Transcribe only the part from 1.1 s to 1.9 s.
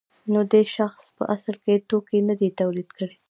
په اصل کې